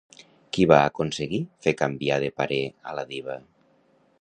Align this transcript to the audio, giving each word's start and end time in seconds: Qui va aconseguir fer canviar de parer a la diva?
Qui 0.55 0.63
va 0.71 0.77
aconseguir 0.85 1.41
fer 1.65 1.75
canviar 1.83 2.17
de 2.27 2.33
parer 2.41 2.61
a 2.93 2.97
la 3.01 3.05
diva? 3.13 3.37